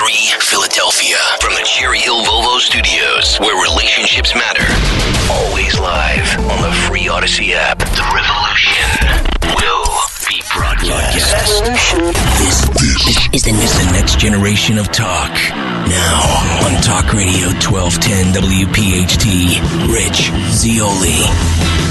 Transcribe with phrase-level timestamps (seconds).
[0.00, 1.16] HD3, Philadelphia.
[1.40, 4.64] From the Cherry Hill Volvo Studios, where relationships matter.
[5.30, 7.78] Always live on the free Audacy app.
[7.78, 8.80] The revolution
[9.56, 9.84] will
[10.28, 11.60] be broadcast.
[11.64, 12.00] This,
[12.38, 12.69] this
[13.32, 15.30] is the, is the next generation of talk.
[15.86, 19.60] Now on Talk Radio 1210 WPHT,
[19.94, 21.22] Rich Zeoli.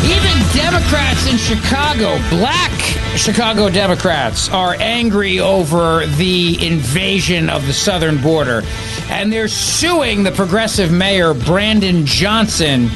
[0.03, 2.71] Even Democrats in Chicago, black
[3.15, 8.61] Chicago Democrats, are angry over the invasion of the southern border.
[9.09, 12.89] And they're suing the progressive mayor, Brandon Johnson,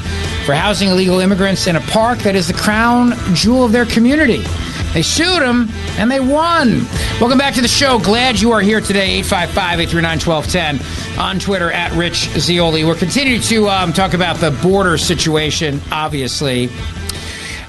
[0.44, 4.44] for housing illegal immigrants in a park that is the crown jewel of their community.
[4.94, 6.86] They sued him and they won.
[7.20, 7.98] Welcome back to the show.
[7.98, 9.18] Glad you are here today.
[9.18, 12.84] 855 839 1210 on Twitter at Rich Zeoli.
[12.84, 16.70] We're continuing to um, talk about the border situation, obviously.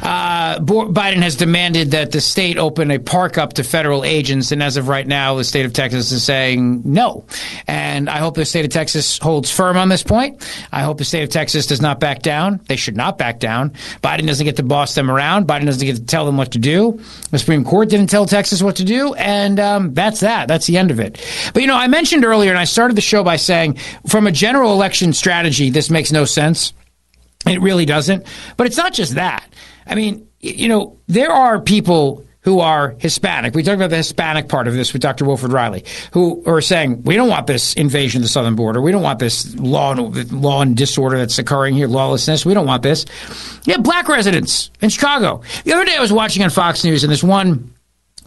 [0.06, 4.62] Uh, Biden has demanded that the state open a park up to federal agents, and
[4.62, 7.26] as of right now, the state of Texas is saying no.
[7.66, 10.48] And I hope the state of Texas holds firm on this point.
[10.72, 12.60] I hope the state of Texas does not back down.
[12.68, 13.72] They should not back down.
[14.04, 15.48] Biden doesn't get to boss them around.
[15.48, 17.02] Biden doesn't get to tell them what to do.
[17.32, 20.48] The Supreme Court didn't tell Texas what to do, and um, that's that.
[20.48, 21.20] That's the end of it.
[21.52, 24.32] But you know, I mentioned earlier, and I started the show by saying, from a
[24.32, 26.74] general election strategy, this makes no sense.
[27.48, 28.28] It really doesn't.
[28.56, 29.52] But it's not just that.
[29.88, 33.56] I mean, you know, there are people who are Hispanic.
[33.56, 35.26] We talked about the Hispanic part of this with Dr.
[35.26, 38.82] Wilfred Reilly, who are saying we don't want this invasion of the southern border.
[38.82, 42.46] We don't want this law and law and disorder that's occurring here, lawlessness.
[42.46, 43.06] We don't want this.
[43.64, 45.42] Yeah, black residents in Chicago.
[45.64, 47.74] The other day I was watching on Fox News, and this one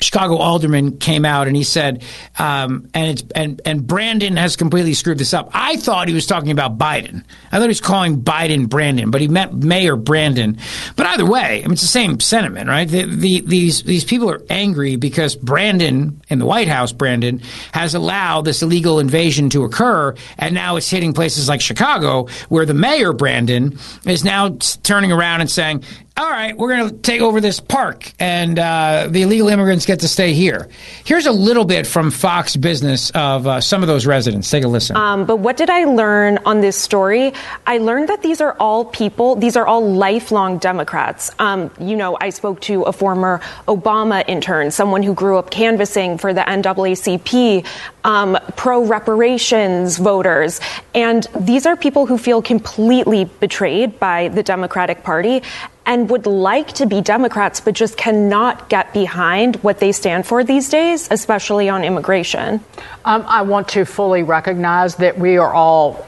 [0.00, 2.04] Chicago alderman came out and he said,
[2.38, 5.50] um, and it's, and and Brandon has completely screwed this up.
[5.52, 7.24] I thought he was talking about Biden.
[7.50, 10.58] I thought he was calling Biden Brandon, but he meant Mayor Brandon.
[10.96, 12.88] But either way, I mean, it's the same sentiment, right?
[12.88, 17.40] The, the, these these people are angry because Brandon in the White House, Brandon
[17.72, 22.66] has allowed this illegal invasion to occur, and now it's hitting places like Chicago, where
[22.66, 25.82] the mayor Brandon is now turning around and saying,
[26.18, 30.00] all right, we're going to take over this park and uh, the illegal immigrants get
[30.00, 30.68] to stay here.
[31.04, 34.50] Here's a little bit from Fox Business of uh, some of those residents.
[34.50, 34.96] Take a listen.
[34.96, 37.32] Um, but what did I learn on this story?
[37.68, 41.30] I learned that these are all people, these are all lifelong Democrats.
[41.38, 46.18] Um, you know, I spoke to a former Obama intern, someone who grew up canvassing
[46.18, 47.64] for the NAACP,
[48.02, 50.60] um, pro reparations voters.
[50.96, 55.42] And these are people who feel completely betrayed by the Democratic Party
[55.88, 60.44] and would like to be Democrats, but just cannot get behind what they stand for
[60.44, 62.60] these days, especially on immigration?
[63.06, 66.06] Um, I want to fully recognize that we are all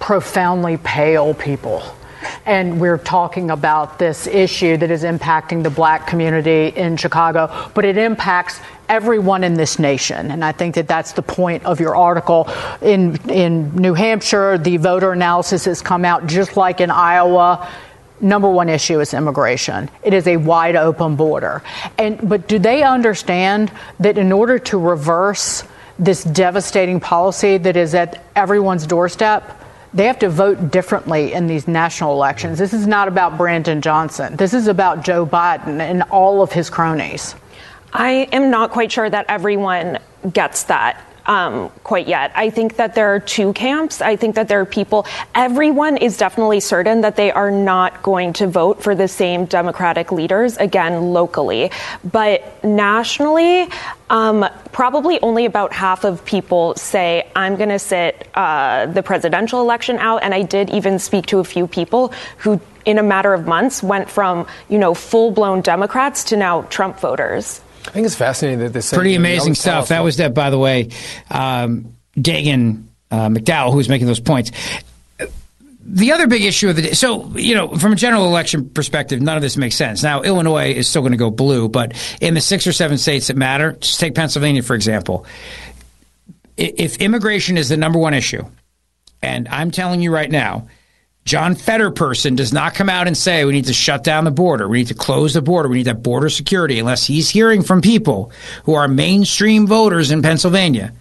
[0.00, 1.82] profoundly pale people.
[2.44, 7.84] And we're talking about this issue that is impacting the black community in Chicago, but
[7.84, 10.32] it impacts everyone in this nation.
[10.32, 12.50] And I think that that's the point of your article.
[12.82, 17.70] In, in New Hampshire, the voter analysis has come out just like in Iowa
[18.20, 19.90] number one issue is immigration.
[20.02, 21.62] It is a wide open border.
[21.98, 25.64] And but do they understand that in order to reverse
[25.98, 29.60] this devastating policy that is at everyone's doorstep,
[29.92, 32.58] they have to vote differently in these national elections.
[32.58, 34.34] This is not about Brandon Johnson.
[34.36, 37.36] This is about Joe Biden and all of his cronies.
[37.92, 40.00] I am not quite sure that everyone
[40.32, 41.00] gets that.
[41.26, 42.32] Um, quite yet.
[42.34, 44.00] I think that there are two camps.
[44.00, 48.32] I think that there are people, everyone is definitely certain that they are not going
[48.34, 51.70] to vote for the same Democratic leaders again locally.
[52.04, 53.68] But nationally,
[54.10, 59.60] um, probably only about half of people say, I'm going to sit uh, the presidential
[59.60, 60.22] election out.
[60.22, 63.82] And I did even speak to a few people who, in a matter of months,
[63.82, 67.62] went from, you know, full blown Democrats to now Trump voters.
[67.86, 69.88] I think it's fascinating that this pretty amazing stuff.
[69.88, 70.90] That was that, by the way,
[71.30, 74.50] um, Dagen uh, McDowell, who was making those points.
[75.86, 79.20] The other big issue of the day, so, you know, from a general election perspective,
[79.20, 80.02] none of this makes sense.
[80.02, 81.92] Now, Illinois is still going to go blue, but
[82.22, 85.26] in the six or seven states that matter, just take Pennsylvania, for example.
[86.56, 88.46] If immigration is the number one issue,
[89.20, 90.68] and I'm telling you right now,
[91.24, 94.68] John Fetterperson does not come out and say we need to shut down the border,
[94.68, 97.80] we need to close the border, we need that border security, unless he's hearing from
[97.80, 98.30] people
[98.64, 100.92] who are mainstream voters in Pennsylvania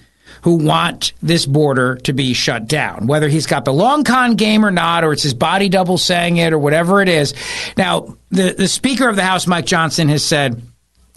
[0.43, 4.65] who want this border to be shut down, whether he's got the long con game
[4.65, 7.33] or not, or it's his body double saying it, or whatever it is.
[7.77, 10.61] Now, the, the Speaker of the House, Mike Johnson, has said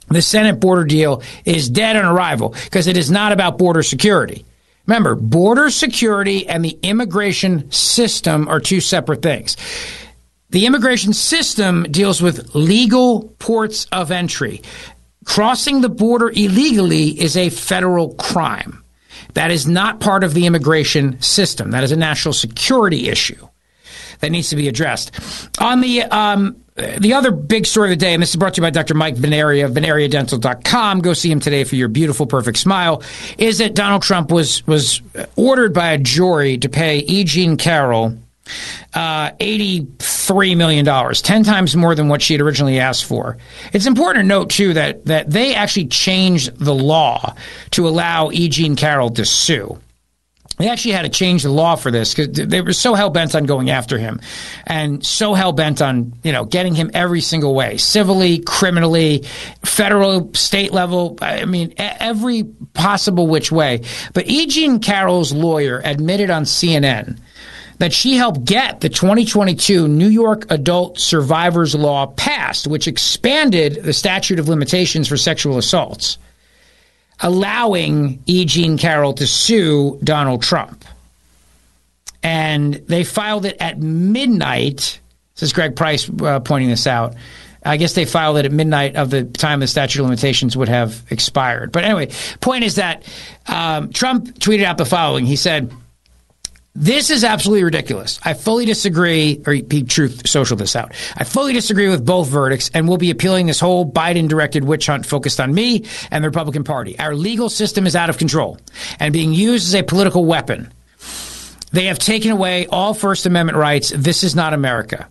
[0.08, 4.44] the Senate border deal is dead on arrival because it is not about border security.
[4.86, 9.56] Remember, border security and the immigration system are two separate things.
[10.50, 14.62] The immigration system deals with legal ports of entry.
[15.24, 18.84] Crossing the border illegally is a federal crime.
[19.34, 21.72] That is not part of the immigration system.
[21.72, 23.48] That is a national security issue
[24.20, 25.12] that needs to be addressed.
[25.60, 28.60] On the um, the other big story of the day, and this is brought to
[28.60, 28.94] you by Dr.
[28.94, 31.00] Mike Vanaria, vanariadental.com.
[31.00, 33.02] Go see him today for your beautiful, perfect smile.
[33.38, 35.00] Is that Donald Trump was was
[35.36, 37.24] ordered by a jury to pay E.
[37.24, 38.18] Jean Carroll
[38.94, 43.36] uh, $83 million, 10 times more than what she had originally asked for.
[43.72, 47.34] It's important to note, too, that, that they actually changed the law
[47.72, 48.48] to allow E.
[48.48, 49.78] Jean Carroll to sue.
[50.58, 53.35] They actually had to change the law for this because they were so hell bent
[53.35, 54.20] on going after him,
[54.67, 59.25] and so hell bent on you know getting him every single way, civilly, criminally,
[59.64, 61.19] federal, state level.
[61.20, 63.82] I mean, every possible which way.
[64.14, 64.47] But E.
[64.47, 67.19] Jean Carroll's lawyer admitted on CNN
[67.79, 73.93] that she helped get the 2022 New York Adult Survivors Law passed, which expanded the
[73.93, 76.17] statute of limitations for sexual assaults
[77.20, 78.44] allowing E.
[78.44, 80.84] Jean Carroll to sue Donald Trump.
[82.22, 85.00] And they filed it at midnight.
[85.34, 87.14] This is Greg Price uh, pointing this out.
[87.64, 90.68] I guess they filed it at midnight of the time the statute of limitations would
[90.68, 91.72] have expired.
[91.72, 92.10] But anyway,
[92.40, 93.04] point is that
[93.46, 95.26] um, Trump tweeted out the following.
[95.26, 95.72] He said,
[96.76, 98.20] this is absolutely ridiculous.
[98.23, 100.93] I fully disagree, or he truth social this out.
[101.17, 104.87] I fully disagree with both verdicts, and we'll be appealing this whole Biden directed witch
[104.87, 106.99] hunt focused on me and the Republican Party.
[106.99, 108.58] Our legal system is out of control
[109.00, 110.73] and being used as a political weapon.
[111.73, 113.90] They have taken away all First Amendment rights.
[113.90, 115.08] This is not America.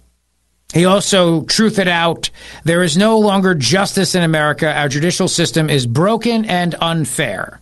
[0.74, 2.30] He also truthed out
[2.64, 4.72] there is no longer justice in America.
[4.72, 7.62] Our judicial system is broken and unfair.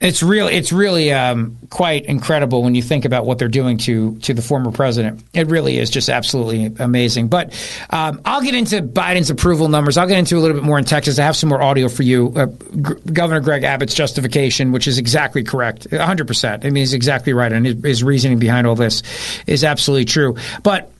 [0.00, 4.16] It's really, it's really um, quite incredible when you think about what they're doing to
[4.20, 5.24] to the former president.
[5.34, 7.26] It really is just absolutely amazing.
[7.26, 7.52] But
[7.90, 9.96] um, I'll get into Biden's approval numbers.
[9.96, 11.18] I'll get into a little bit more in Texas.
[11.18, 12.32] I have some more audio for you.
[12.36, 16.28] Uh, G- Governor Greg Abbott's justification, which is exactly correct, 100.
[16.28, 19.02] percent I mean, he's exactly right, and his, his reasoning behind all this
[19.48, 20.36] is absolutely true.
[20.62, 20.92] But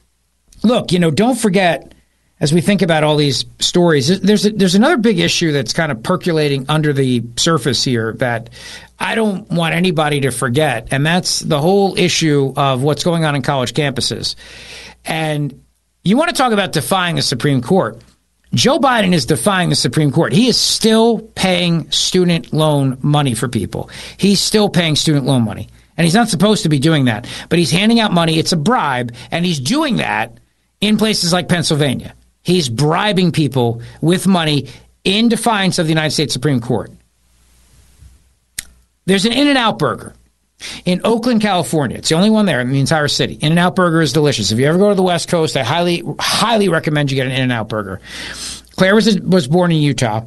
[0.65, 1.93] look, you know, don't forget
[2.41, 5.91] as we think about all these stories, there's a, there's another big issue that's kind
[5.91, 8.51] of percolating under the surface here that
[8.99, 13.35] I don't want anybody to forget, and that's the whole issue of what's going on
[13.35, 14.37] in college campuses.
[15.05, 15.65] And
[16.05, 18.01] you want to talk about defying the Supreme Court.
[18.55, 20.33] Joe Biden is defying the Supreme Court.
[20.33, 23.91] He is still paying student loan money for people.
[24.17, 25.69] He's still paying student loan money.
[25.97, 27.29] And he's not supposed to be doing that.
[27.49, 28.39] But he's handing out money.
[28.39, 29.13] It's a bribe.
[29.31, 30.39] And he's doing that
[30.81, 32.15] in places like Pennsylvania.
[32.49, 34.69] He's bribing people with money
[35.05, 36.91] in defiance of the United States Supreme Court.
[39.05, 40.15] There's an In N Out burger
[40.87, 41.99] in Oakland, California.
[41.99, 43.35] It's the only one there in the entire city.
[43.35, 44.51] In N Out burger is delicious.
[44.51, 47.33] If you ever go to the West Coast, I highly, highly recommend you get an
[47.33, 48.01] In N Out burger.
[48.77, 50.25] Claire was, was born in Utah.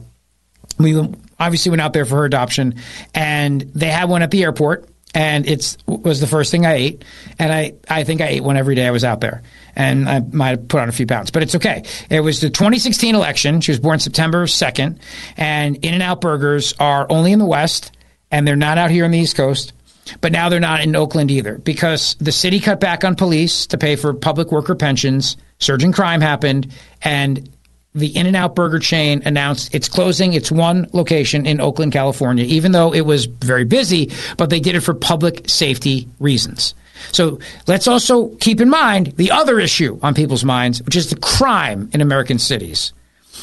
[0.78, 0.96] We
[1.40, 2.76] obviously went out there for her adoption,
[3.16, 4.88] and they had one at the airport.
[5.14, 7.06] And it was the first thing I ate,
[7.38, 9.44] and I, I think I ate one every day I was out there
[9.76, 11.84] and I might have put on a few pounds, but it's okay.
[12.10, 13.62] It was the 2016 election.
[13.62, 15.00] She was born September 2nd,
[15.38, 17.92] and In N Out burgers are only in the West
[18.32, 19.74] and they're not out here on the East Coast.
[20.20, 23.78] But now they're not in Oakland either because the city cut back on police to
[23.78, 25.38] pay for public worker pensions.
[25.60, 27.48] Surging crime happened, and
[27.94, 32.46] the In N Out burger chain announced it's closing its one location in Oakland, California,
[32.46, 36.74] even though it was very busy, but they did it for public safety reasons.
[37.12, 41.18] So let's also keep in mind the other issue on people's minds, which is the
[41.18, 42.94] crime in American cities,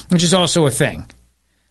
[0.09, 1.05] which is also a thing.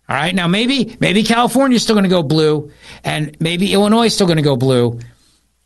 [0.09, 0.35] All right.
[0.35, 2.71] Now, maybe maybe California's still going to go blue,
[3.03, 4.99] and maybe Illinois is still going to go blue,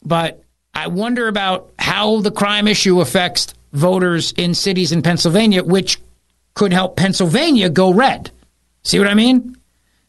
[0.03, 6.00] but I wonder about how the crime issue affects voters in cities in Pennsylvania, which
[6.53, 8.31] could help Pennsylvania go red.
[8.84, 9.55] See what I mean?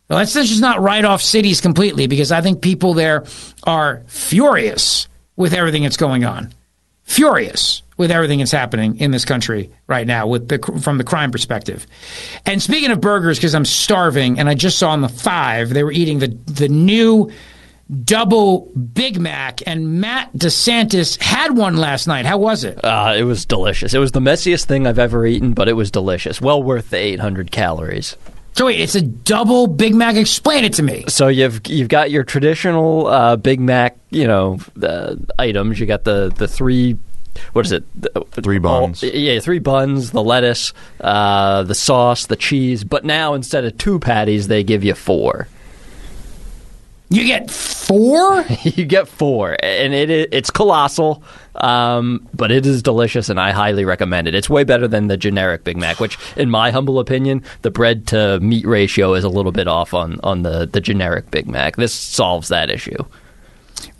[0.08, 3.24] let's just not write off cities completely because I think people there
[3.64, 6.52] are furious with everything that's going on.
[7.04, 11.30] Furious with everything that's happening in this country right now with the from the crime
[11.30, 11.86] perspective.
[12.46, 15.84] And speaking of burgers because I'm starving and I just saw on the 5 they
[15.84, 17.30] were eating the the new
[17.92, 22.26] double Big Mac, and Matt DeSantis had one last night.
[22.26, 22.82] How was it?
[22.84, 23.94] Uh, it was delicious.
[23.94, 26.40] It was the messiest thing I've ever eaten, but it was delicious.
[26.40, 28.16] Well worth the 800 calories.
[28.54, 30.16] So wait, it's a double Big Mac.
[30.16, 31.04] Explain it to me.
[31.08, 35.80] So you've you've got your traditional uh, Big Mac, you know, uh, items.
[35.80, 36.98] You got the the three.
[37.54, 37.84] What is it?
[38.32, 39.02] Three buns.
[39.02, 42.84] All, yeah, three buns, the lettuce, uh, the sauce, the cheese.
[42.84, 45.48] But now instead of two patties, they give you four.
[47.12, 48.42] You get four.
[48.62, 51.22] you get four, and it it's colossal,
[51.56, 54.34] um, but it is delicious, and I highly recommend it.
[54.34, 58.06] It's way better than the generic Big Mac, which, in my humble opinion, the bread
[58.08, 61.76] to meat ratio is a little bit off on on the the generic Big Mac.
[61.76, 63.04] This solves that issue.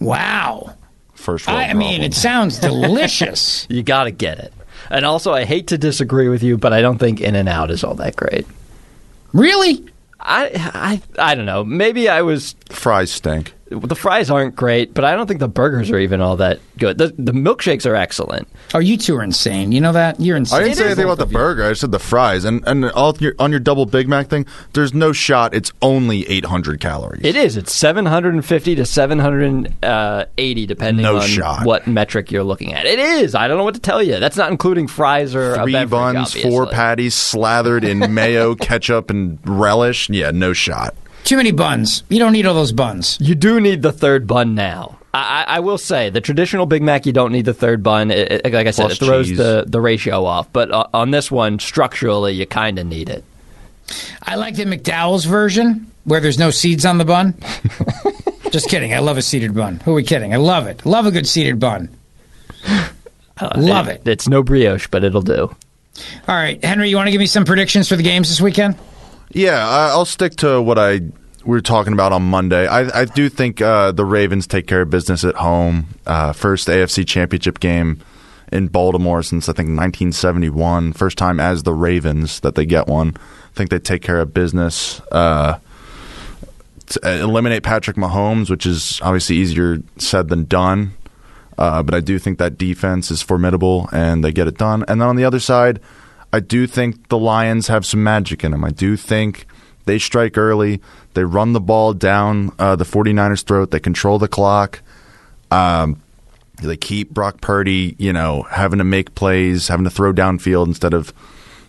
[0.01, 0.75] Wow.
[1.13, 3.67] First, I, I mean, it sounds delicious.
[3.69, 4.55] you got to get it.
[4.89, 7.71] And also, I hate to disagree with you, but I don't think In and Out
[7.71, 8.47] is all that great.
[9.35, 9.85] Really?
[10.23, 10.51] I,
[11.19, 11.65] I I don't know.
[11.65, 15.91] Maybe I was fries stink the fries aren't great, but I don't think the burgers
[15.91, 16.99] are even all that good.
[16.99, 18.49] The, the milkshakes are excellent.
[18.75, 19.73] Oh, you two are insane.
[19.73, 20.21] You know that?
[20.21, 20.61] You're insane.
[20.61, 21.65] I didn't say anything about the burger.
[21.65, 22.45] I said the fries.
[22.45, 25.55] And and all your, on your double Big Mac thing, there's no shot.
[25.55, 27.25] It's only 800 calories.
[27.25, 27.57] It is.
[27.57, 31.67] It's 750 to 780, uh, depending no on shot.
[31.67, 32.87] what metric you're looking at.
[32.87, 33.35] It is.
[33.35, 34.19] I don't know what to tell you.
[34.19, 36.51] That's not including fries or three beverage, buns, obviously.
[36.51, 40.09] four patties slathered in mayo, ketchup, and relish.
[40.11, 40.95] Yeah, no shot.
[41.25, 42.03] Too many buns.
[42.09, 43.19] You don't need all those buns.
[43.21, 44.99] You do need the third bun now.
[45.15, 48.11] I, I, will say the traditional Big Mac, you don't need the third bun.
[48.11, 49.37] It, it, like I said, Plus it throws cheese.
[49.37, 50.51] the, the ratio off.
[50.53, 53.23] But uh, on this one, structurally, you kind of need it.
[54.23, 57.35] I like the McDowell's version where there's no seeds on the bun.
[58.51, 58.95] Just kidding.
[58.95, 59.81] I love a seeded bun.
[59.85, 60.33] Who are we kidding?
[60.33, 60.85] I love it.
[60.87, 61.91] Love a good seeded bun.
[62.67, 64.11] Uh, love it, it.
[64.11, 65.55] It's no brioche, but it'll do.
[66.29, 68.77] All right, Henry, you want to give me some predictions for the games this weekend?
[69.35, 71.01] Yeah, I'll stick to what I
[71.45, 72.67] we were talking about on Monday.
[72.67, 75.89] I, I do think uh, the Ravens take care of business at home.
[76.07, 78.01] Uh, first AFC Championship game
[78.53, 80.93] in Baltimore since I think 1971.
[80.93, 83.17] First time as the Ravens that they get one.
[83.17, 85.01] I think they take care of business.
[85.11, 85.59] Uh,
[86.87, 90.93] to eliminate Patrick Mahomes, which is obviously easier said than done.
[91.59, 94.85] Uh, but I do think that defense is formidable and they get it done.
[94.89, 95.81] And then on the other side,
[96.33, 98.65] I do think the Lions have some magic in them.
[98.65, 99.47] I do think
[99.85, 100.81] they strike early.
[101.15, 103.71] They run the ball down uh, the 49ers' throat.
[103.71, 104.81] They control the clock.
[105.51, 106.01] Um,
[106.63, 110.95] they keep Brock Purdy, you know, having to make plays, having to throw downfield instead
[110.95, 111.13] of,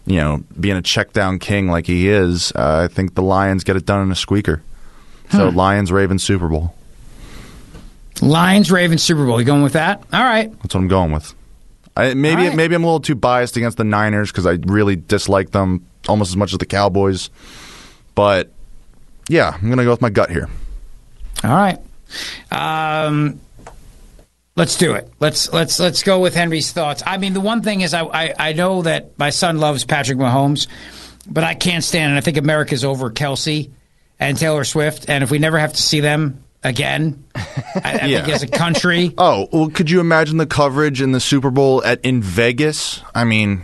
[0.05, 2.51] you know, being a check down king like he is.
[2.55, 4.61] Uh, I think the Lions get it done in a squeaker.
[5.31, 5.57] So Hmm.
[5.57, 6.75] Lions, Ravens, Super Bowl.
[8.21, 9.39] Lions, Ravens, Super Bowl.
[9.39, 10.03] You going with that?
[10.13, 10.49] All right.
[10.61, 11.33] That's what I'm going with.
[11.95, 12.55] I, maybe right.
[12.55, 16.31] maybe I'm a little too biased against the Niners because I really dislike them almost
[16.31, 17.29] as much as the Cowboys.
[18.15, 18.51] But
[19.29, 20.49] yeah, I'm gonna go with my gut here.
[21.43, 21.79] All right.
[22.51, 23.39] Um,
[24.55, 25.11] let's do it.
[25.19, 27.03] Let's let's let's go with Henry's thoughts.
[27.05, 30.17] I mean, the one thing is, I I, I know that my son loves Patrick
[30.17, 30.67] Mahomes,
[31.27, 32.17] but I can't stand it.
[32.17, 33.69] I think America's over Kelce
[34.19, 38.23] and Taylor Swift, and if we never have to see them again, I, I Yeah.
[38.23, 41.83] think as a country, Oh well, could you imagine the coverage in the Super Bowl
[41.83, 43.01] at in Vegas?
[43.15, 43.63] I mean,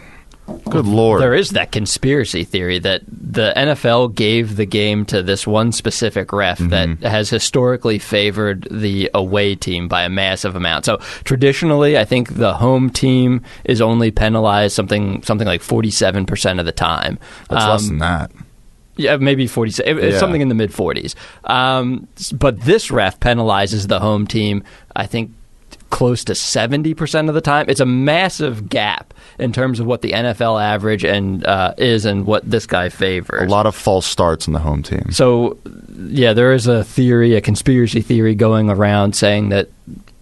[0.69, 1.21] good lord.
[1.21, 6.33] There is that conspiracy theory that the NFL gave the game to this one specific
[6.33, 10.85] ref that has historically favored the away team by a massive amount.
[10.85, 16.25] So traditionally, I think the home team is only penalized something something like forty seven
[16.25, 17.19] percent of the time.
[17.49, 18.31] That's less Um, than that.
[18.99, 20.17] Yeah, maybe 40, it- Yeah.
[20.19, 21.15] something in the mid 40s.
[21.45, 24.63] Um, but this ref penalizes the home team,
[24.95, 25.31] I think,
[25.89, 27.65] close to 70% of the time.
[27.67, 32.25] It's a massive gap in terms of what the NFL average and uh, is and
[32.27, 33.47] what this guy favors.
[33.47, 35.07] A lot of false starts in the home team.
[35.11, 35.57] So,
[35.97, 39.69] yeah, there is a theory, a conspiracy theory going around saying that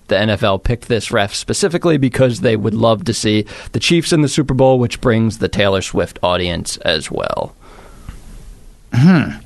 [0.08, 4.22] the NFL picked this ref specifically because they would love to see the Chiefs in
[4.22, 7.54] the Super Bowl, which brings the Taylor Swift audience as well.
[8.98, 9.40] Hmm.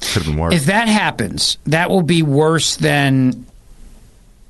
[0.00, 0.54] Could have been worse.
[0.54, 3.46] If that happens, that will be worse than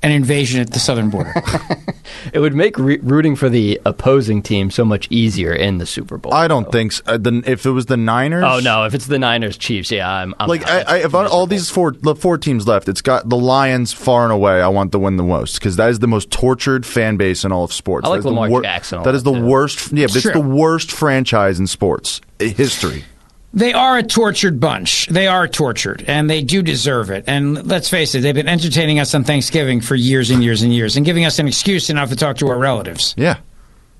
[0.01, 1.33] an invasion at the southern border.
[2.33, 6.17] It would make re- rooting for the opposing team so much easier in the Super
[6.17, 6.33] Bowl.
[6.33, 7.03] I don't think so.
[7.05, 8.43] Uh, the, if it was the Niners.
[8.45, 8.83] Oh no!
[8.85, 10.67] If it's the Niners Chiefs, yeah, I'm, I'm like.
[10.67, 13.93] I, I, if I- all these four the four teams left, it's got the Lions
[13.93, 14.59] far and away.
[14.61, 17.51] I want to win the most because that is the most tortured fan base in
[17.51, 18.05] all of sports.
[18.05, 19.45] I like That is the Lamar wor- Jackson a That lot, is the too.
[19.45, 19.91] worst.
[19.93, 20.33] Yeah, but it's True.
[20.33, 23.05] the worst franchise in sports history.
[23.53, 25.07] They are a tortured bunch.
[25.07, 27.23] They are tortured, and they do deserve it.
[27.27, 30.73] And let's face it, they've been entertaining us on Thanksgiving for years and years and
[30.73, 33.15] years, and giving us an excuse to not to talk to our relatives.
[33.17, 33.37] Yeah.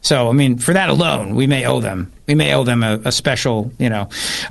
[0.02, 2.12] So, I mean, for that alone, we may owe them.
[2.30, 4.02] We may owe them a, a special, you know.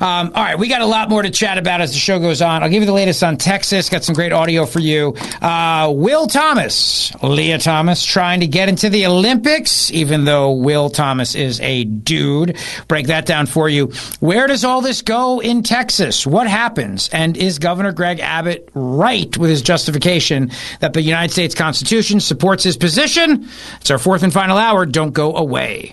[0.01, 2.43] Um, all right, we got a lot more to chat about as the show goes
[2.43, 2.65] on.
[2.65, 3.89] I'll give you the latest on Texas.
[3.89, 5.15] Got some great audio for you.
[5.41, 11.37] Uh, Will Thomas, Lia Thomas, trying to get into the Olympics, even though Will Thomas
[11.37, 12.57] is a dude.
[12.89, 13.93] Break that down for you.
[14.19, 16.27] Where does all this go in Texas?
[16.27, 17.09] What happens?
[17.13, 22.65] And is Governor Greg Abbott right with his justification that the United States Constitution supports
[22.65, 23.49] his position?
[23.81, 24.85] It's our fourth and final hour.
[24.85, 25.93] Don't go away.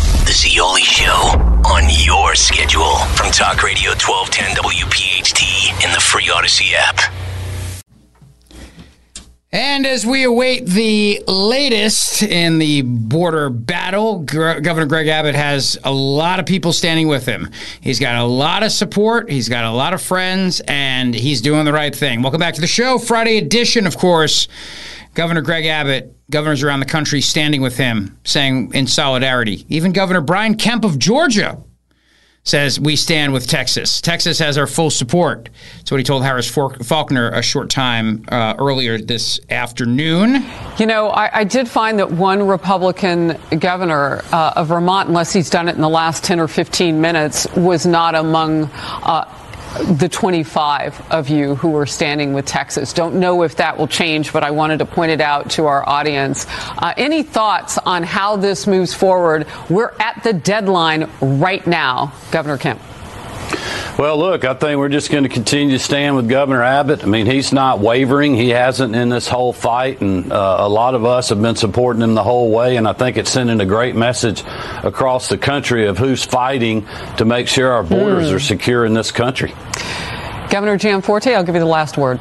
[0.25, 1.11] The Zeoli Show
[1.65, 6.99] on your schedule from Talk Radio 1210 WPHT in the free Audacy app.
[9.51, 15.91] And as we await the latest in the border battle, Governor Greg Abbott has a
[15.91, 17.49] lot of people standing with him.
[17.81, 21.65] He's got a lot of support, he's got a lot of friends, and he's doing
[21.65, 22.21] the right thing.
[22.21, 22.99] Welcome back to the show.
[22.99, 24.47] Friday edition, of course.
[25.13, 29.65] Governor Greg Abbott, governors around the country standing with him, saying in solidarity.
[29.67, 31.61] Even Governor Brian Kemp of Georgia
[32.43, 34.01] says we stand with Texas.
[34.01, 35.49] Texas has our full support.
[35.77, 40.43] That's what he told Harris Faulkner a short time uh, earlier this afternoon.
[40.79, 45.51] You know, I, I, did find that one Republican governor uh, of Vermont, unless he's
[45.51, 48.71] done it in the last 10 or 15 minutes, was not among.
[48.73, 49.31] Uh,
[49.79, 52.93] the 25 of you who are standing with Texas.
[52.93, 55.87] Don't know if that will change, but I wanted to point it out to our
[55.87, 56.45] audience.
[56.49, 59.47] Uh, any thoughts on how this moves forward?
[59.69, 62.81] We're at the deadline right now, Governor Kemp.
[63.97, 67.03] Well, look, I think we're just going to continue to stand with Governor Abbott.
[67.03, 68.35] I mean, he's not wavering.
[68.35, 72.01] He hasn't in this whole fight, and uh, a lot of us have been supporting
[72.01, 72.77] him the whole way.
[72.77, 74.43] And I think it's sending a great message
[74.83, 76.87] across the country of who's fighting
[77.17, 78.35] to make sure our borders Hmm.
[78.35, 79.53] are secure in this country.
[80.49, 82.19] Governor Gianforte, I'll give you the last word.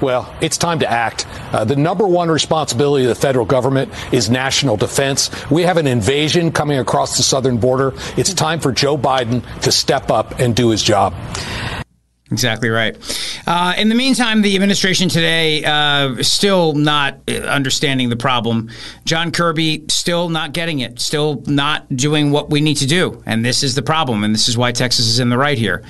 [0.00, 1.26] Well, it's time to act.
[1.52, 5.30] Uh, the number one responsibility of the federal government is national defense.
[5.50, 7.92] We have an invasion coming across the southern border.
[8.16, 11.14] It's time for Joe Biden to step up and do his job.
[12.32, 12.96] Exactly right.
[13.46, 18.70] Uh, in the meantime, the administration today uh, still not understanding the problem.
[19.04, 23.44] John Kirby still not getting it, still not doing what we need to do, and
[23.44, 25.82] this is the problem, and this is why Texas is in the right here.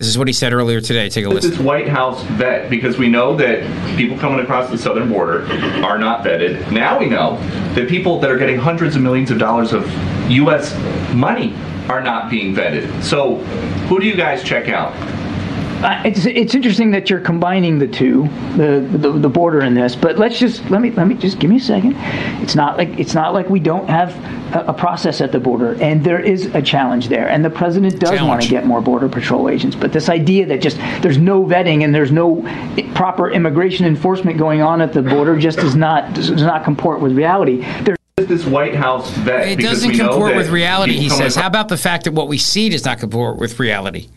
[0.00, 1.10] This is what he said earlier today.
[1.10, 1.50] Take a listen.
[1.50, 3.60] This is White House vet because we know that
[3.98, 5.44] people coming across the southern border
[5.84, 6.72] are not vetted.
[6.72, 7.36] Now we know
[7.74, 9.86] that people that are getting hundreds of millions of dollars of
[10.30, 10.74] U.S.
[11.12, 11.54] money
[11.90, 13.02] are not being vetted.
[13.02, 13.36] So,
[13.90, 14.94] who do you guys check out?
[15.82, 18.24] Uh, it's it's interesting that you're combining the two,
[18.56, 19.96] the, the the border in this.
[19.96, 21.94] But let's just let me let me just give me a second.
[22.42, 24.14] It's not like it's not like we don't have
[24.54, 27.28] a, a process at the border, and there is a challenge there.
[27.28, 28.28] And the president does Challenge.
[28.28, 29.74] want to get more border patrol agents.
[29.74, 32.42] But this idea that just there's no vetting and there's no
[32.94, 37.12] proper immigration enforcement going on at the border just does not does not comport with
[37.12, 37.64] reality.
[37.84, 41.34] There's this White House vet It doesn't comport with reality, he says.
[41.34, 44.08] How about the fact that what we see does not comport with reality?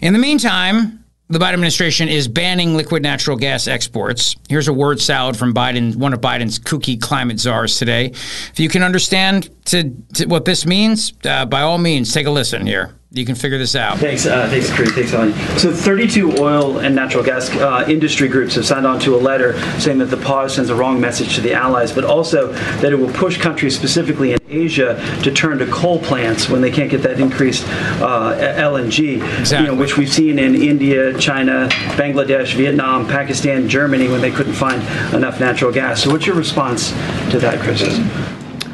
[0.00, 4.36] In the meantime, the Biden administration is banning liquid natural gas exports.
[4.48, 8.06] Here's a word salad from Biden, one of Biden's kooky climate czars today.
[8.06, 12.30] If you can understand to, to what this means, uh, by all means, take a
[12.30, 12.97] listen here.
[13.10, 13.96] You can figure this out.
[13.96, 14.90] Thanks, uh, thanks, Karine.
[14.90, 15.32] Thanks, Ellen.
[15.58, 19.58] So, 32 oil and natural gas uh, industry groups have signed on to a letter
[19.80, 22.96] saying that the pause sends a wrong message to the allies, but also that it
[22.96, 27.00] will push countries, specifically in Asia, to turn to coal plants when they can't get
[27.00, 27.66] that increased
[28.02, 29.66] uh, LNG, exactly.
[29.66, 34.52] you know, which we've seen in India, China, Bangladesh, Vietnam, Pakistan, Germany, when they couldn't
[34.52, 34.82] find
[35.14, 36.02] enough natural gas.
[36.02, 36.90] So, what's your response
[37.30, 38.06] to that criticism?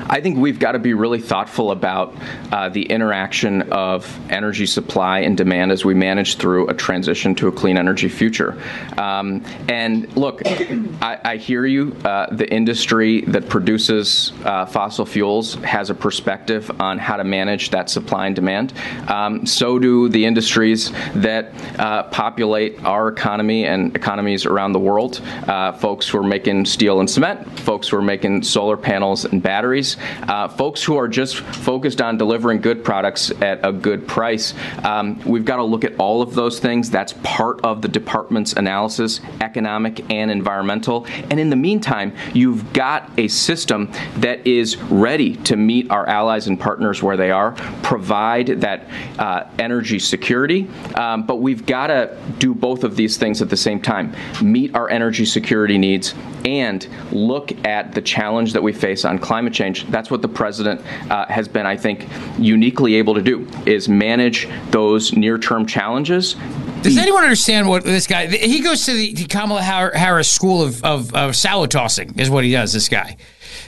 [0.06, 2.14] I think we've got to be really thoughtful about
[2.52, 7.48] uh, the interaction of energy supply and demand as we manage through a transition to
[7.48, 8.60] a clean energy future.
[8.98, 11.96] Um, and look, I, I hear you.
[12.04, 17.70] Uh, the industry that produces uh, fossil fuels has a perspective on how to manage
[17.70, 18.74] that supply and demand.
[19.08, 25.20] Um, so do the industries that uh, populate our economy and economies around the world.
[25.48, 29.42] Uh, folks who are making steel and cement, folks who are making solar panels and
[29.42, 34.54] batteries uh, folks who are just focused on delivering good products at a good price.
[34.84, 36.90] Um, we've got to look at all of those things.
[36.90, 41.06] That's part of the department's analysis, economic and environmental.
[41.30, 46.46] And in the meantime, you've got a system that is ready to meet our allies
[46.46, 47.52] and partners where they are,
[47.82, 50.68] provide that uh, energy security.
[50.94, 54.74] Um, but we've got to do both of these things at the same time meet
[54.74, 59.83] our energy security needs and look at the challenge that we face on climate change.
[59.90, 64.48] That's what the president uh, has been, I think, uniquely able to do is manage
[64.70, 66.36] those near-term challenges.
[66.82, 68.26] Does anyone understand what this guy?
[68.26, 72.44] He goes to the, the Kamala Harris School of, of, of salad tossing, is what
[72.44, 72.72] he does.
[72.72, 73.16] This guy.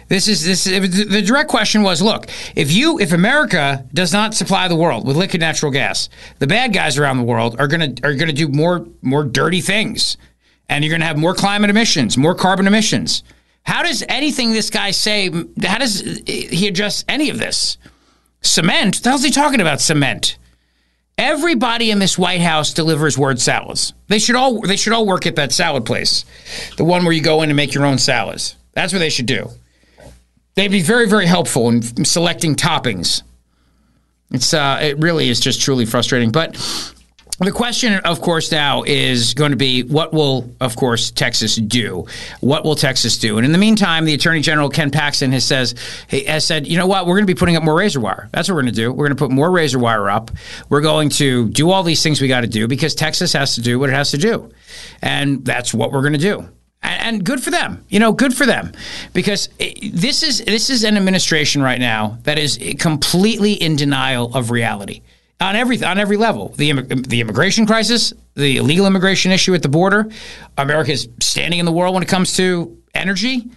[0.08, 0.64] This is this.
[0.64, 5.16] The direct question was: Look, if you, if America does not supply the world with
[5.16, 8.86] liquid natural gas, the bad guys around the world are gonna are gonna do more
[9.02, 10.16] more dirty things
[10.68, 13.22] and you're to have more climate emissions, more carbon emissions.
[13.66, 15.28] How does anything this guy say?
[15.28, 17.78] How does he address any of this?
[18.40, 19.02] Cement?
[19.02, 19.80] The hell's he talking about?
[19.80, 20.38] Cement?
[21.18, 23.92] Everybody in this White House delivers word salads.
[24.06, 26.24] They should all they should all work at that salad place,
[26.76, 28.54] the one where you go in and make your own salads.
[28.72, 29.50] That's what they should do.
[30.54, 33.22] They'd be very very helpful in selecting toppings.
[34.30, 36.30] It's uh, it really is just truly frustrating.
[36.30, 36.56] But
[37.38, 42.06] the question, of course, now is going to be what will, of course, Texas do?
[42.40, 43.36] What will Texas do?
[43.36, 45.74] And in the meantime, the Attorney General Ken Paxton has says
[46.10, 48.30] has said, you know what, we're going to be putting up more razor wire.
[48.32, 48.90] That's what we're going to do.
[48.90, 50.30] We're going to put more razor wire up.
[50.70, 53.60] We're going to do all these things we got to do because Texas has to
[53.60, 54.50] do what it has to do,
[55.02, 56.48] and that's what we're going to do
[56.82, 57.84] and good for them.
[57.88, 58.72] You know, good for them
[59.12, 63.76] because eh, this is this is an administration right now that is eh, completely in
[63.76, 65.02] denial of reality
[65.40, 66.50] on every on every level.
[66.56, 70.08] The the immigration crisis, the illegal immigration issue at the border,
[70.56, 73.48] America's standing in the world when it comes to energy.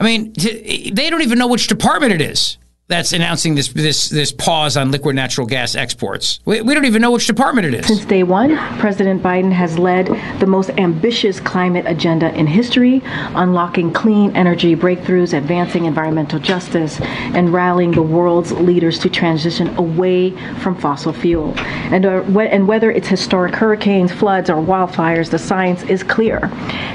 [0.00, 2.56] I mean, they don't even know which department it is
[2.88, 6.40] that's announcing this this this pause on liquid natural gas exports.
[6.46, 7.86] We, we, don't even know which department it is.
[7.86, 10.06] Since day one, President Biden has led
[10.40, 17.52] the most ambitious climate agenda in history, unlocking clean energy breakthroughs, advancing environmental justice, and
[17.52, 21.52] rallying the world's leaders to transition away from fossil fuel.
[21.58, 26.50] And uh, and whether it's historic hurricanes, floods, or wildfires, the science is clear.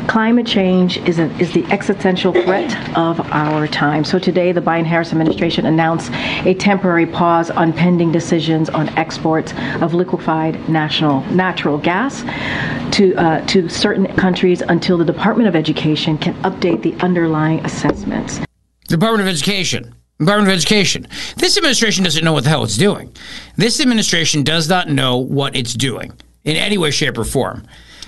[0.08, 4.03] Climate change is a, is the existential threat of our time.
[4.03, 6.10] So today, the Biden-Harris administration announced announce
[6.46, 12.22] a temporary pause on pending decisions on exports of liquefied national natural gas
[12.96, 18.39] to uh, to certain countries until the Department of Education can update the underlying assessments.
[18.88, 19.93] Department of Education.
[20.19, 21.06] Department of Education.
[21.36, 23.13] This administration doesn't know what the hell it's doing.
[23.58, 26.13] This administration does not know what it's doing
[26.46, 27.67] in any way, shape, or form.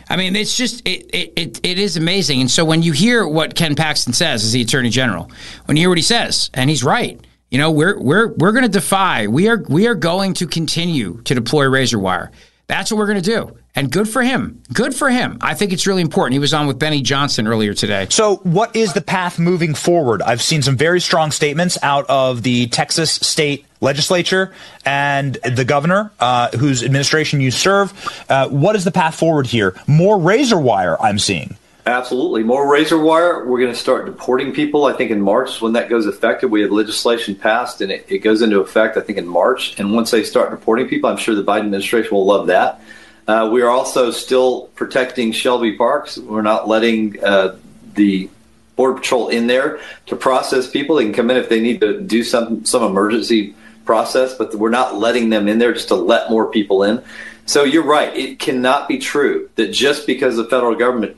[0.10, 2.40] I mean, it's just it, it, it, it is amazing.
[2.42, 5.30] And so when you hear what Ken Paxton says as the Attorney General,
[5.66, 8.64] when you hear what he says, and he's right, you know, we're we're we're going
[8.64, 9.28] to defy.
[9.28, 12.32] We are we are going to continue to deploy razor wire.
[12.68, 13.58] That's what we're going to do.
[13.76, 14.64] And good for him.
[14.74, 15.38] Good for him.
[15.42, 16.34] I think it's really important.
[16.34, 18.08] He was on with Benny Johnson earlier today.
[18.10, 20.22] So, what is the path moving forward?
[20.22, 24.54] I've seen some very strong statements out of the Texas state legislature
[24.86, 27.94] and the governor, uh, whose administration you serve.
[28.30, 29.76] Uh, what is the path forward here?
[29.88, 31.58] More razor wire, I'm seeing.
[31.88, 32.42] Absolutely.
[32.42, 33.46] More razor wire.
[33.46, 34.86] We're going to start deporting people.
[34.86, 38.20] I think in March, when that goes effective, we have legislation passed and it, it
[38.20, 39.80] goes into effect, I think, in March.
[39.80, 42.82] And once they start deporting people, I'm sure the Biden administration will love that.
[43.28, 46.18] Uh, we are also still protecting Shelby Parks.
[46.18, 47.58] We're not letting uh,
[47.94, 48.30] the
[48.76, 50.96] Border Patrol in there to process people.
[50.96, 54.70] They can come in if they need to do some some emergency process, but we're
[54.70, 57.02] not letting them in there just to let more people in.
[57.46, 58.16] So you're right.
[58.16, 61.18] It cannot be true that just because the federal government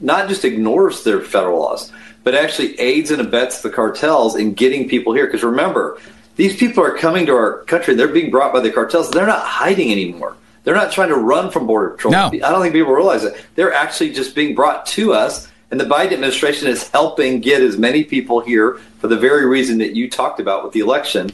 [0.00, 1.92] not just ignores their federal laws,
[2.24, 5.26] but actually aids and abets the cartels in getting people here.
[5.26, 5.98] Because remember,
[6.36, 7.94] these people are coming to our country.
[7.94, 9.10] They're being brought by the cartels.
[9.10, 10.36] They're not hiding anymore.
[10.64, 12.12] They're not trying to run from Border Patrol.
[12.12, 12.26] No.
[12.26, 13.36] I don't think people realize that.
[13.54, 15.48] They're actually just being brought to us.
[15.70, 19.78] And the Biden administration is helping get as many people here for the very reason
[19.78, 21.30] that you talked about with the election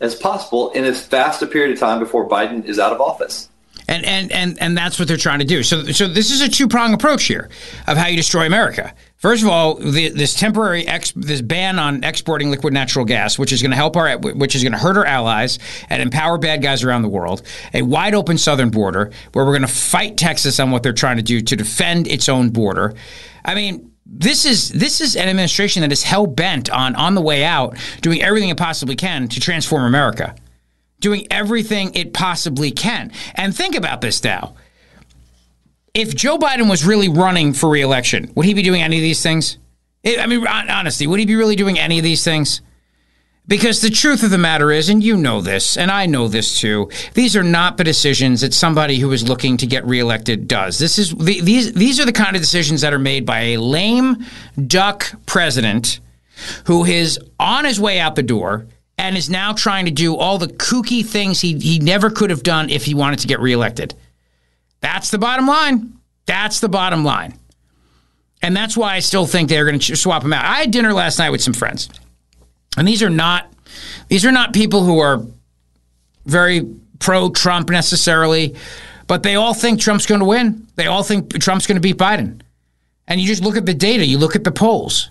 [0.00, 3.48] as possible in as fast a period of time before Biden is out of office.
[3.88, 5.62] And, and and and that's what they're trying to do.
[5.62, 7.48] So so this is a two prong approach here
[7.86, 8.94] of how you destroy America.
[9.18, 13.50] First of all, the, this temporary ex, this ban on exporting liquid natural gas, which
[13.50, 16.62] is going to help our, which is going to hurt our allies and empower bad
[16.62, 17.42] guys around the world.
[17.72, 21.16] A wide open southern border where we're going to fight Texas on what they're trying
[21.16, 22.92] to do to defend its own border.
[23.44, 27.20] I mean, this is this is an administration that is hell bent on on the
[27.20, 30.34] way out doing everything it possibly can to transform America
[31.06, 33.12] doing everything it possibly can.
[33.36, 34.56] And think about this now.
[35.94, 39.22] If Joe Biden was really running for reelection, would he be doing any of these
[39.22, 39.56] things?
[40.04, 42.60] I mean, honestly, would he be really doing any of these things?
[43.46, 46.58] Because the truth of the matter is, and you know this, and I know this
[46.58, 50.80] too, these are not the decisions that somebody who is looking to get reelected does.
[50.80, 54.26] This is these these are the kind of decisions that are made by a lame
[54.66, 56.00] duck president
[56.64, 58.66] who is on his way out the door
[58.98, 62.42] and is now trying to do all the kooky things he, he never could have
[62.42, 63.94] done if he wanted to get reelected.
[64.80, 65.92] That's the bottom line.
[66.26, 67.38] That's the bottom line.
[68.42, 70.44] And that's why I still think they're going to swap him out.
[70.44, 71.88] I had dinner last night with some friends.
[72.76, 73.52] And these are not
[74.08, 75.22] these are not people who are
[76.26, 76.62] very
[76.98, 78.54] pro Trump necessarily,
[79.06, 80.66] but they all think Trump's going to win.
[80.76, 82.40] They all think Trump's going to beat Biden.
[83.08, 85.10] And you just look at the data, you look at the polls.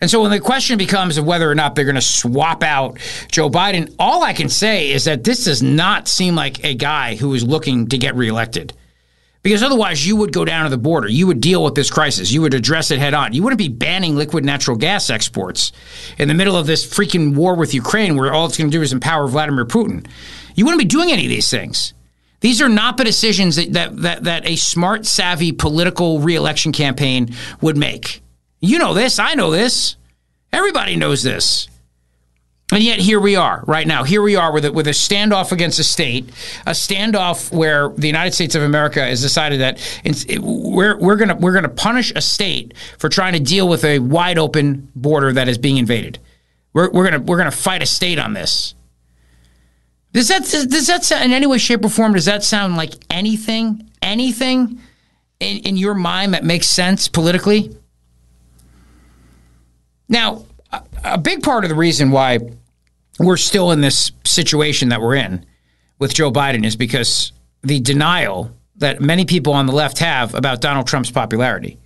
[0.00, 2.98] And so when the question becomes of whether or not they're going to swap out
[3.30, 7.16] Joe Biden, all I can say is that this does not seem like a guy
[7.16, 8.74] who is looking to get reelected.
[9.42, 11.08] Because otherwise, you would go down to the border.
[11.08, 12.32] You would deal with this crisis.
[12.32, 13.32] You would address it head on.
[13.32, 15.70] You wouldn't be banning liquid natural gas exports
[16.18, 18.82] in the middle of this freaking war with Ukraine where all it's going to do
[18.82, 20.04] is empower Vladimir Putin.
[20.56, 21.94] You wouldn't be doing any of these things.
[22.40, 27.32] These are not the decisions that, that, that, that a smart, savvy political reelection campaign
[27.60, 28.22] would make.
[28.60, 29.18] You know this.
[29.18, 29.96] I know this.
[30.52, 31.68] Everybody knows this.
[32.72, 34.02] And yet here we are right now.
[34.02, 36.28] Here we are with a, with a standoff against a state,
[36.66, 41.36] a standoff where the United States of America has decided that it, we're we're gonna
[41.36, 45.46] we're gonna punish a state for trying to deal with a wide open border that
[45.46, 46.18] is being invaded.
[46.72, 48.74] We're, we're gonna we're gonna fight a state on this.
[50.12, 52.14] Does that does that sound, in any way, shape, or form?
[52.14, 54.80] Does that sound like anything anything
[55.38, 57.76] in, in your mind that makes sense politically?
[60.08, 60.44] Now,
[61.04, 62.38] a big part of the reason why
[63.18, 65.46] we're still in this situation that we're in
[65.98, 70.60] with Joe Biden is because the denial that many people on the left have about
[70.60, 71.78] Donald Trump's popularity.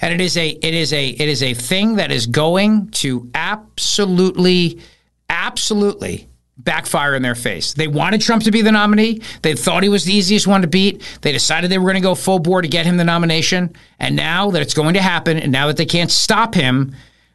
[0.00, 3.30] And it is a it is a it is a thing that is going to
[3.34, 4.80] absolutely
[5.28, 7.74] absolutely backfire in their face.
[7.74, 9.20] They wanted Trump to be the nominee.
[9.42, 11.02] They thought he was the easiest one to beat.
[11.22, 13.74] They decided they were going to go full bore to get him the nomination.
[13.98, 16.94] And now that it's going to happen and now that they can't stop him,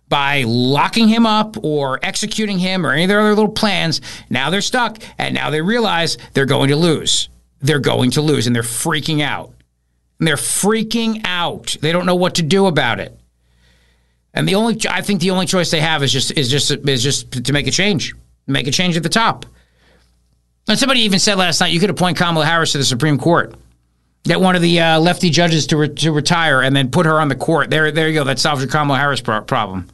[0.09, 4.01] by locking him up or executing him or any of their other little plans.
[4.29, 7.29] Now they're stuck and now they realize they're going to lose.
[7.61, 9.53] They're going to lose and they're freaking out.
[10.17, 11.77] And they're freaking out.
[11.79, 13.17] They don't know what to do about it.
[14.33, 17.03] And the only I think the only choice they have is just is just is
[17.03, 18.13] just to make a change.
[18.47, 19.45] Make a change at the top.
[20.67, 23.55] And somebody even said last night you could appoint Kamala Harris to the Supreme Court.
[24.23, 27.19] Get one of the uh, lefty judges to, re- to retire and then put her
[27.19, 27.69] on the court.
[27.69, 28.23] There, there you go.
[28.25, 29.87] That solves your Kamala Harris pro- problem.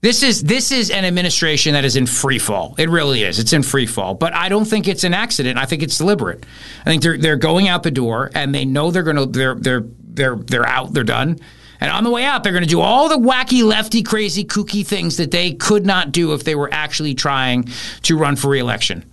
[0.00, 2.76] This is this is an administration that is in free fall.
[2.78, 3.40] It really is.
[3.40, 4.14] It's in free fall.
[4.14, 5.58] But I don't think it's an accident.
[5.58, 6.46] I think it's deliberate.
[6.82, 9.84] I think they're they're going out the door and they know they're gonna they're they're
[9.84, 10.92] they're they're out.
[10.92, 11.38] They're done.
[11.80, 15.16] And on the way out, they're to do all the wacky, lefty, crazy, kooky things
[15.16, 17.68] that they could not do if they were actually trying
[18.02, 19.04] to run for reelection.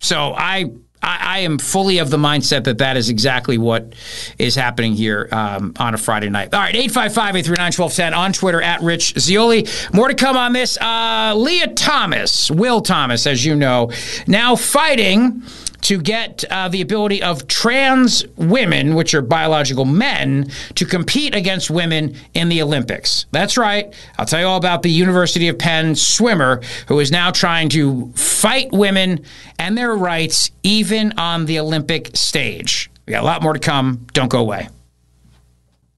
[0.00, 0.72] So I
[1.06, 3.94] I, I, am fully of the mindset that that is exactly what
[4.38, 6.52] is happening here um, on a Friday night.
[6.52, 9.66] All right, 855 839 1210 on Twitter at Rich Zeoli.
[9.92, 10.76] More to come on this.
[10.78, 13.90] Uh, Lia Thomas, Will Thomas, as you know,
[14.26, 15.42] now fighting
[15.82, 21.70] to get uh, the ability of trans women, which are biological men, to compete against
[21.70, 23.26] women in the Olympics.
[23.30, 23.94] That's right.
[24.18, 28.12] I'll tell you all about the University of Penn swimmer who is now trying to
[28.12, 29.24] fight women
[29.58, 32.90] and their rights even on the Olympic stage.
[33.06, 34.06] We got a lot more to come.
[34.12, 34.68] Don't go away.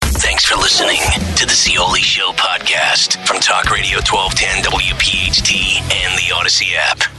[0.02, 1.00] Thanks for listening
[1.36, 7.17] to the Zeoli Show podcast from Talk Radio 1210 WPHT and the Audacy app.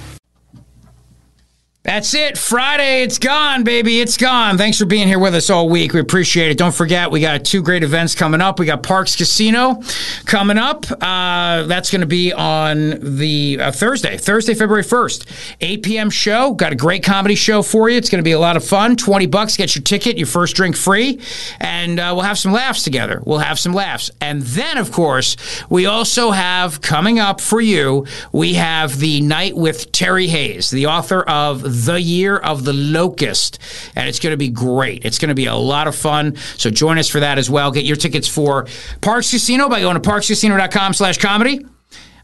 [1.90, 2.38] That's it.
[2.38, 4.00] Friday, it's gone, baby.
[4.00, 4.60] It's gone.
[4.60, 5.92] Thanks for being here with us all week.
[5.92, 6.58] We appreciate it.
[6.60, 8.60] Don't forget, we got two great events coming up.
[8.60, 9.82] We got Parx Casino
[10.26, 10.86] coming up.
[11.02, 16.10] Uh, that's going to be on the uh, Thursday, Thursday, February 1st, 8 p.m.
[16.12, 16.54] show.
[16.54, 17.98] Got a great comedy show for you.
[17.98, 18.96] It's going to be a lot of fun.
[18.96, 21.20] 20 bucks, get your ticket, your first drink free,
[21.60, 23.20] and uh, we'll have some laughs together.
[23.26, 24.12] We'll have some laughs.
[24.22, 25.38] And then, of course,
[25.72, 30.86] we also have coming up for you, we have the night with Terry Hayes, the
[30.86, 33.60] author of the Year of the Locust.
[33.96, 35.06] And it's going to be great.
[35.06, 36.36] It's going to be a lot of fun.
[36.58, 37.72] So join us for that as well.
[37.72, 38.66] Get your tickets for
[39.02, 41.66] Parx Casino by going to parxcasino.com slash comedy.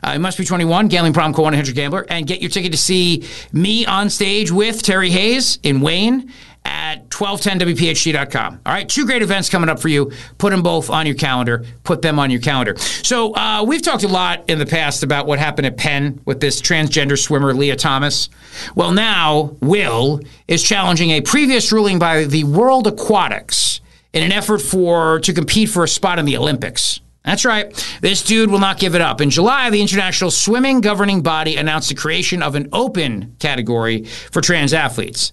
[0.04, 2.78] Uh, it must be 21, gambling problem, call 100 gambler, and get your ticket to
[2.78, 6.32] see me on stage with Terry Hayes in Wayne
[6.66, 8.60] at 1210wpht.com.
[8.66, 10.12] All right, two great events coming up for you.
[10.38, 11.64] Put them both on your calendar.
[11.84, 12.76] Put them on your calendar.
[12.78, 16.42] So, uh, we've talked a lot in the past about what happened at Penn with
[16.42, 18.30] this transgender swimmer, Lia Thomas.
[18.76, 23.80] Well, now Will is challenging a previous ruling by the World Aquatics
[24.12, 27.00] in an effort for to compete for a spot in the Olympics.
[27.24, 27.74] That's right.
[28.02, 29.20] This dude will not give it up.
[29.20, 34.42] In July, the International Swimming Governing Body announced the creation of an open category for
[34.42, 35.32] trans athletes.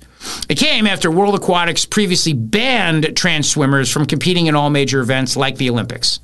[0.49, 5.37] It came after World Aquatics previously banned trans swimmers from competing in all major events
[5.37, 6.21] like the Olympics.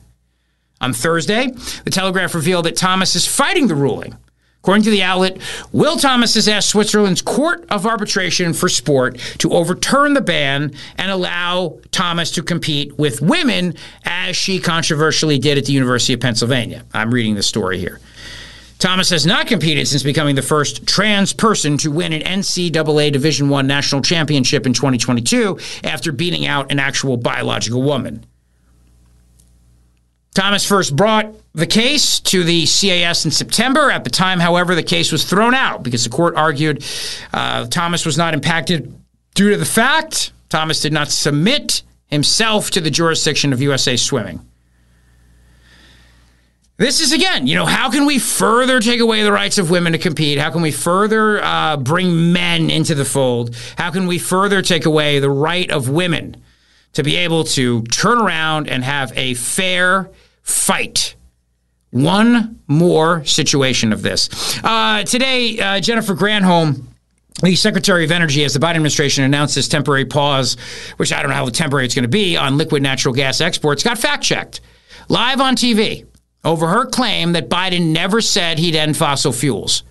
[0.80, 1.48] On Thursday,
[1.84, 4.16] the Telegraph revealed that Thomas is fighting the ruling.
[4.60, 5.38] According to the outlet,
[5.72, 11.10] Will Thomas has asked Switzerland's Court of Arbitration for Sport to overturn the ban and
[11.10, 16.84] allow Thomas to compete with women, as she controversially did at the University of Pennsylvania.
[16.92, 18.00] I'm reading the story here.
[18.78, 23.52] Thomas has not competed since becoming the first trans person to win an NCAA Division
[23.52, 28.24] I national championship in 2022 after beating out an actual biological woman.
[30.34, 33.90] Thomas first brought the case to the CAS in September.
[33.90, 36.84] At the time, however, the case was thrown out because the court argued
[37.32, 38.94] uh, Thomas was not impacted
[39.34, 44.40] due to the fact Thomas did not submit himself to the jurisdiction of USA Swimming.
[46.78, 49.94] This is again, you know, how can we further take away the rights of women
[49.94, 50.38] to compete?
[50.38, 53.56] How can we further uh, bring men into the fold?
[53.76, 56.36] How can we further take away the right of women
[56.92, 60.08] to be able to turn around and have a fair
[60.42, 61.16] fight?
[61.90, 64.60] One more situation of this.
[64.62, 66.84] Uh, today, uh, Jennifer Granholm
[67.42, 70.56] the Secretary of Energy, as the Biden administration announced this temporary pause,
[70.96, 73.82] which I don't know how temporary it's going to be, on liquid natural gas exports,
[73.82, 74.60] got fact checked
[75.08, 76.04] live on TV
[76.48, 79.84] over her claim that Biden never said he'd end fossil fuels.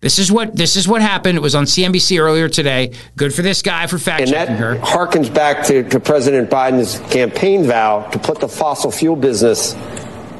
[0.00, 1.36] This is what this is what happened.
[1.36, 2.94] It was on CNBC earlier today.
[3.16, 4.72] Good for this guy for fact checking her.
[4.72, 9.16] And that harkens back to, to President Biden's campaign vow to put the fossil fuel
[9.16, 9.74] business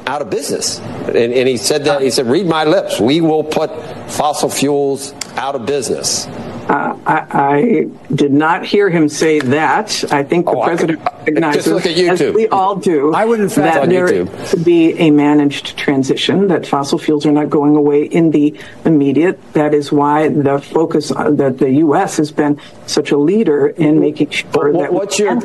[0.07, 0.79] out of business.
[0.79, 2.99] And, and he said that he said, "Read my lips.
[3.01, 3.69] We will put
[4.09, 6.25] fossil fuels out of business."
[6.69, 10.03] Uh, I, I did not hear him say that.
[10.13, 13.49] I think the president recognizes, just look at as we all do, I would, in
[13.49, 14.49] fact- that there YouTube.
[14.51, 16.47] could be a managed transition.
[16.47, 18.55] That fossil fuels are not going away in the
[18.85, 19.39] immediate.
[19.53, 22.17] That is why the focus uh, that the U.S.
[22.17, 25.39] has been such a leader in making sure that What's your?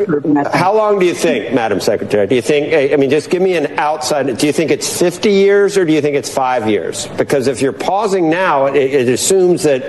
[0.54, 2.26] How long do you think, Madam Secretary?
[2.26, 2.92] Do you think?
[2.92, 4.24] I mean, just give me an outside.
[4.36, 7.06] Do you think it's 50 years or do you think it's five years?
[7.16, 9.82] Because if you're pausing now, it, it assumes that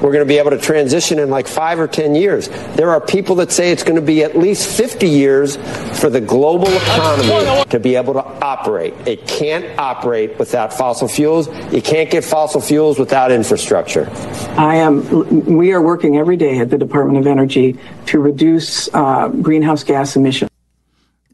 [0.00, 2.48] we're going to be able to transition in like five or 10 years.
[2.76, 5.56] There are people that say it's going to be at least 50 years
[6.00, 8.94] for the global economy to be able to operate.
[9.06, 11.48] It can't operate without fossil fuels.
[11.72, 14.08] You can't get fossil fuels without infrastructure.
[14.56, 15.44] I am.
[15.44, 20.16] We are working every day at the Department of Energy to reduce uh, greenhouse gas
[20.16, 20.50] emissions.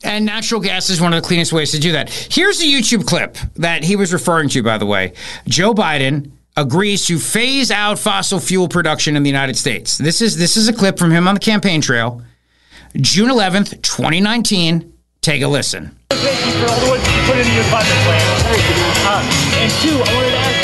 [0.05, 2.11] And natural gas is one of the cleanest ways to do that.
[2.11, 5.15] Here's a YouTube clip that he was referring to, by the way.
[5.49, 9.99] Joe Biden agrees to phase out fossil fuel production in the United States.
[9.99, 12.23] This is this is a clip from him on the campaign trail.
[12.97, 14.93] June 11th, 2019.
[15.21, 15.97] Take a listen.
[16.11, 18.23] Thank you for all the work you put into your budget plan.
[19.05, 19.23] Uh,
[19.59, 20.57] and two, I wanted to ask,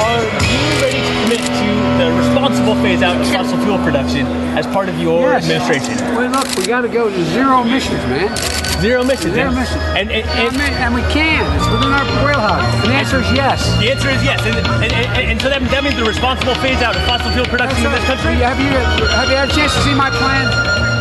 [0.00, 1.68] are you ready to commit to
[2.02, 5.44] the responsible phase out of fossil fuel production as part of your Yes.
[5.50, 6.16] administration?
[6.16, 8.28] Well, look, we got to go to zero emissions, man.
[8.80, 9.34] Zero emissions.
[9.34, 9.82] Zero emissions.
[9.98, 11.42] And, and, and, and we can.
[11.58, 12.62] It's within our wheelhouse.
[12.86, 13.66] And the answer is yes.
[13.82, 14.38] The answer is yes.
[14.46, 17.90] And, and, so that, that means the responsible phase out of fossil fuel production in
[17.90, 18.38] this country?
[18.38, 20.46] Have you, have you had a chance to see my plan?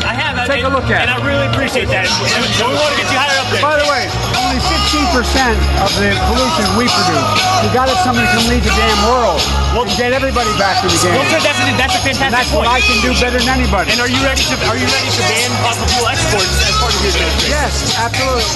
[0.01, 0.33] I have.
[0.49, 1.11] Take a look at it.
[1.11, 1.11] And.
[1.11, 2.09] I really appreciate that.
[2.09, 3.61] And we want to get you higher up there.
[3.61, 4.09] By the way,
[4.47, 7.29] only only 15% of the pollution we produce.
[7.63, 9.43] We got it, somebody can lead the damn world
[9.75, 11.19] and get everybody back to the game.
[11.19, 12.63] Well, sir, that's a, that's a fantastic And that's point.
[12.63, 13.91] what I can do better than anybody.
[13.91, 16.95] And are you ready to are you ready to ban fossil fuel exports as part
[16.95, 17.51] of your administration?
[17.59, 18.47] Yes, absolutely.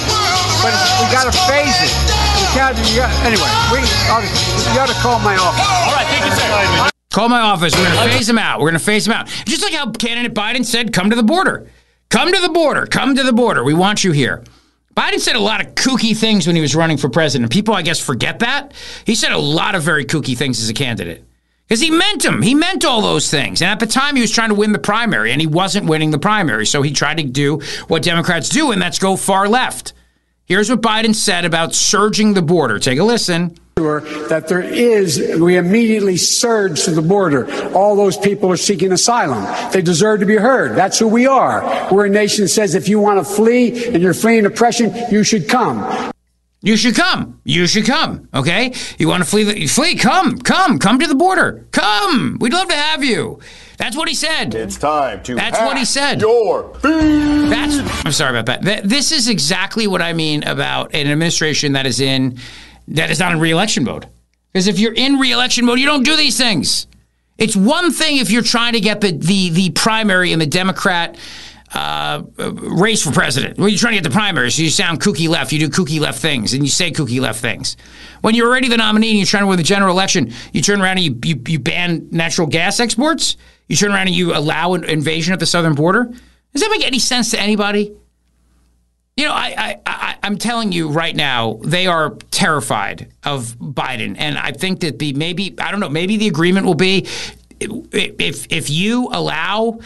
[0.64, 1.92] But it's- we got to phase it.
[2.40, 3.78] You got, you got, anyway, we,
[4.08, 5.60] I'll- you got to call my office.
[5.60, 6.88] All right, thank you, sir.
[7.12, 7.76] Call my office.
[7.76, 8.60] We're going to phase him out.
[8.60, 9.28] We're going to phase him out.
[9.44, 11.68] Just like how candidate Biden said, come to the border.
[12.08, 12.86] Come to the border.
[12.86, 13.62] Come to the border.
[13.64, 14.42] We want you here.
[14.94, 17.50] Biden said a lot of kooky things when he was running for president.
[17.50, 18.72] People, I guess, forget that.
[19.06, 21.24] He said a lot of very kooky things as a candidate.
[21.66, 22.42] Because he meant them.
[22.42, 23.62] He meant all those things.
[23.62, 26.10] And at the time, he was trying to win the primary, and he wasn't winning
[26.10, 26.66] the primary.
[26.66, 29.94] So he tried to do what Democrats do, and that's go far left.
[30.44, 32.78] Here's what Biden said about surging the border.
[32.78, 33.56] Take a listen.
[33.78, 37.50] Sure that there is, we immediately surge to the border.
[37.72, 39.46] All those people are seeking asylum.
[39.72, 40.76] They deserve to be heard.
[40.76, 41.88] That's who we are.
[41.92, 45.24] We're a nation that says if you want to flee and you're fleeing oppression, you
[45.24, 46.12] should come.
[46.64, 47.40] You should come.
[47.44, 48.28] You should come.
[48.32, 48.72] Okay.
[48.96, 49.42] You want to flee?
[49.42, 49.96] The, flee.
[49.96, 50.38] Come.
[50.38, 50.78] Come.
[50.78, 51.66] Come to the border.
[51.72, 52.38] Come.
[52.40, 53.40] We'd love to have you.
[53.78, 54.54] That's what he said.
[54.54, 55.34] It's time to.
[55.34, 56.20] That's what he said.
[56.20, 58.06] Your That's.
[58.06, 58.84] I'm sorry about that.
[58.84, 62.38] This is exactly what I mean about an administration that is in
[62.88, 64.06] that is not in re-election mode.
[64.52, 66.86] Because if you're in re-election mode, you don't do these things.
[67.38, 71.16] It's one thing if you're trying to get the the the primary in the Democrat
[71.74, 73.58] uh, race for president.
[73.58, 75.98] Well, you're trying to get the primary, so you sound kooky left, you do kooky
[75.98, 77.76] left things, and you say kooky left things.
[78.20, 80.82] When you're already the nominee and you're trying to win the general election, you turn
[80.82, 83.36] around and you, you, you ban natural gas exports.
[83.68, 86.04] You turn around and you allow an invasion of the southern border.
[86.52, 87.96] Does that make any sense to anybody?
[89.16, 94.16] You know, I, I, I, I'm telling you right now, they are terrified of Biden,
[94.18, 97.06] and I think that the maybe I don't know, maybe the agreement will be
[97.60, 99.80] if if you allow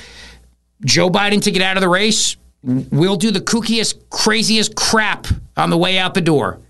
[0.85, 5.71] Joe Biden to get out of the race, we'll do the kookiest, craziest crap on
[5.71, 6.61] the way out the door.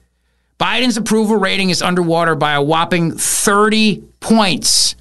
[0.59, 4.96] Biden's approval rating is underwater by a whopping 30 points.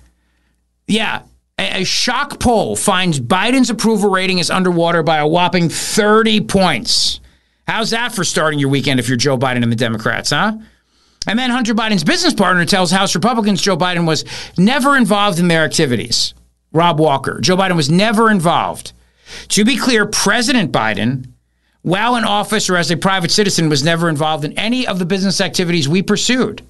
[0.87, 1.21] Yeah,
[1.57, 7.21] a shock poll finds Biden's approval rating is underwater by a whopping 30 points.
[7.67, 10.57] How's that for starting your weekend if you're Joe Biden and the Democrats, huh?
[11.27, 14.23] And then Hunter Biden's business partner tells House Republicans Joe Biden was
[14.57, 16.33] never involved in their activities.
[16.71, 17.39] Rob Walker.
[17.41, 18.91] Joe Biden was never involved.
[19.49, 21.29] To be clear, President Biden,
[21.81, 25.05] while in office or as a private citizen, was never involved in any of the
[25.05, 26.61] business activities we pursued.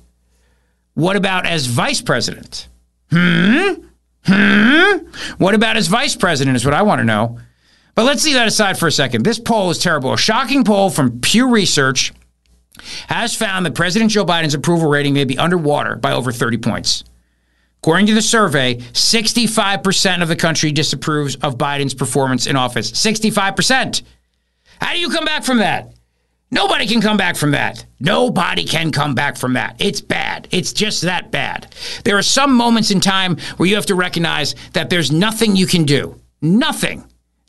[0.94, 2.70] What about as vice president?
[3.12, 3.74] Hmm?
[4.24, 4.98] Hmm?
[5.38, 7.40] What about as vice president is what I want to know.
[7.96, 9.24] But let's leave that aside for a second.
[9.24, 10.14] This poll is terrible.
[10.14, 12.14] A shocking poll from Pew Research
[13.08, 17.06] has found that President Joe Biden's approval rating may be underwater by over 30 points.
[17.82, 22.92] According to the survey, 65% of the country disapproves of Biden's performance in office.
[22.92, 24.02] 65%.
[24.82, 25.94] How do you come back from that?
[26.52, 27.86] Nobody can come back from that.
[28.00, 29.76] Nobody can come back from that.
[29.80, 30.48] It's bad.
[30.52, 31.74] It's just that bad.
[32.04, 35.68] There are some moments in time where you have to recognize that there's nothing you
[35.68, 36.20] can do.
[36.42, 37.04] Nothing.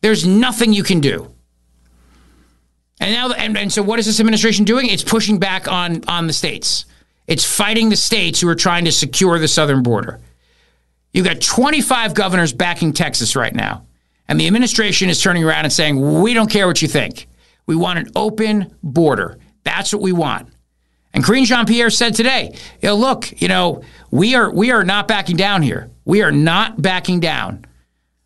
[0.07, 1.35] There's nothing you can do.
[3.01, 4.87] And now, and, and so what is this administration doing?
[4.87, 6.85] It's pushing back on on the states.
[7.27, 10.21] It's fighting the states who are trying to secure the southern border.
[11.13, 13.85] You've got 25 governors backing Texas right now.
[14.29, 17.27] And the administration is turning around and saying, we don't care what you think.
[17.67, 19.39] We want an open border.
[19.65, 20.51] That's what we want.
[21.15, 23.83] And Karine Jean-Pierre said today, you know, look, you know,
[24.13, 25.91] we are we are not backing down here.
[26.05, 27.65] We are not backing down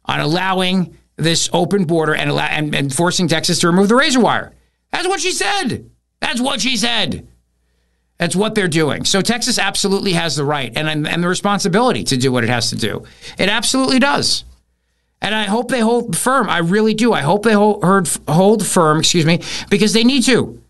[0.04, 4.52] on allowing this open border and, and, and forcing Texas to remove the razor wire.
[4.92, 5.90] That's what she said.
[6.20, 7.26] That's what she said.
[8.18, 9.04] That's what they're doing.
[9.04, 12.68] So Texas absolutely has the right and, and the responsibility to do what it has
[12.70, 13.04] to do.
[13.38, 14.44] It absolutely does.
[15.22, 16.48] And I hope they hold firm.
[16.48, 17.12] I really do.
[17.12, 17.82] I hope they hold,
[18.28, 19.40] hold firm, excuse me,
[19.70, 20.62] because they need to.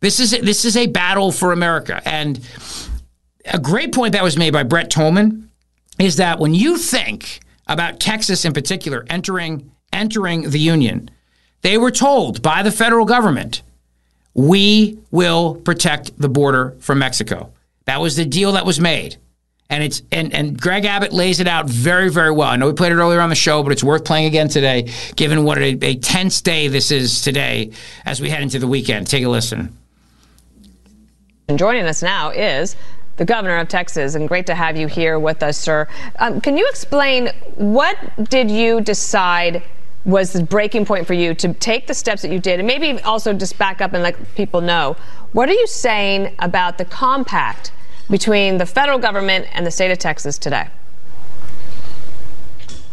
[0.00, 2.02] This is this is a battle for America.
[2.04, 2.38] And
[3.46, 5.50] a great point that was made by Brett Tolman
[5.98, 11.10] is that when you think about Texas in particular entering entering the union,
[11.62, 13.62] they were told by the federal government,
[14.34, 17.52] we will protect the border from Mexico.
[17.86, 19.16] That was the deal that was made.
[19.70, 22.48] And it's and, and Greg Abbott lays it out very, very well.
[22.48, 24.92] I know we played it earlier on the show, but it's worth playing again today,
[25.16, 27.70] given what a, a tense day this is today
[28.04, 29.06] as we head into the weekend.
[29.06, 29.76] Take a listen.
[31.48, 32.76] And joining us now is
[33.16, 35.88] the governor of Texas, and great to have you here with us, sir.
[36.18, 37.96] Um, can you explain what
[38.28, 39.62] did you decide
[40.04, 43.00] was the breaking point for you to take the steps that you did, and maybe
[43.02, 44.96] also just back up and let people know
[45.32, 47.72] what are you saying about the compact
[48.08, 50.68] between the federal government and the state of Texas today?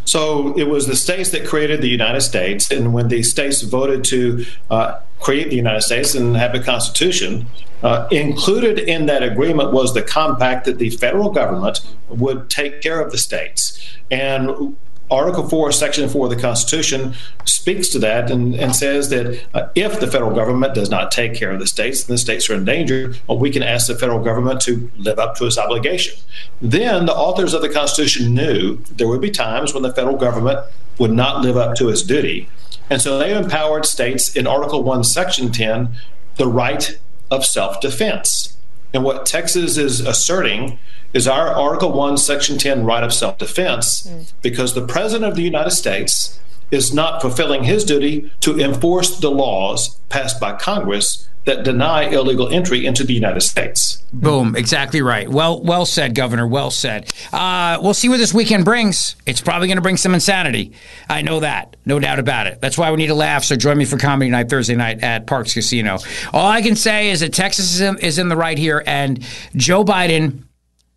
[0.06, 4.04] So it was the states that created the United States, and when the states voted
[4.06, 7.46] to uh, create the United States and have a constitution,
[7.84, 13.00] uh, included in that agreement was the compact that the federal government would take care
[13.00, 13.80] of the states.
[14.10, 14.76] And
[15.12, 17.14] Article 4, Section 4 of the Constitution
[17.46, 21.36] speaks to that and, and says that uh, if the federal government does not take
[21.36, 23.96] care of the states and the states are in danger, well, we can ask the
[23.96, 26.18] federal government to live up to its obligation.
[26.62, 30.60] Then the authors of the Constitution knew there would be times when the federal government
[30.98, 32.48] would not live up to its duty.
[32.90, 35.90] And so they empowered states in Article 1, Section 10
[36.38, 36.98] the right
[37.30, 38.58] of self defense.
[38.94, 40.80] And what Texas is asserting
[41.14, 44.32] is our Article 1, Section 10 right of self defense mm.
[44.42, 46.40] because the President of the United States
[46.72, 52.48] is not fulfilling his duty to enforce the laws passed by Congress that deny illegal
[52.50, 54.04] entry into the United States.
[54.14, 55.28] Boom, exactly right.
[55.28, 56.46] Well, well said, Governor.
[56.46, 57.12] Well said.
[57.34, 59.16] Uh, we'll see what this weekend brings.
[59.26, 60.74] It's probably going to bring some insanity.
[61.10, 62.62] I know that, no doubt about it.
[62.62, 63.44] That's why we need to laugh.
[63.44, 65.98] So join me for comedy night Thursday night at Parx Casino.
[66.32, 69.26] All I can say is that Texas is in, is in the right here, and
[69.56, 70.44] Joe Biden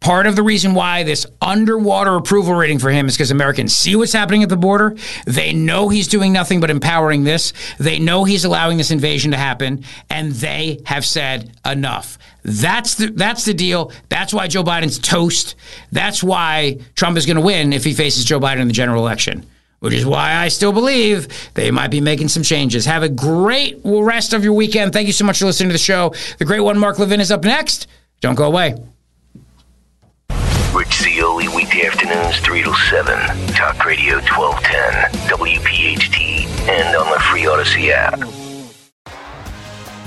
[0.05, 3.96] Part of the reason why this underwater approval rating for him is because Americans see
[3.96, 4.96] what's happening at the border.
[5.24, 7.55] They know he's doing nothing but empowering this.
[7.78, 12.18] They know he's allowing this invasion to happen, and they have said enough.
[12.42, 13.92] That's the that's the deal.
[14.11, 15.55] That's why Joe Biden's toast.
[15.90, 19.07] That's why Trump is going to win if he faces Joe Biden in the general
[19.07, 19.46] election.
[19.80, 22.84] Which is why I still believe they might be making some changes.
[22.84, 24.92] Have a great rest of your weekend.
[24.92, 26.12] Thank you so much for listening to the show.
[26.36, 27.86] The great one, Mark Levin, is up next.
[28.20, 28.76] Don't go away.
[30.75, 33.47] Rich Zeoli, weekday afternoons, 3 to 7.
[33.55, 38.18] Talk Radio 1210, WPHT, and on the free Audacy app.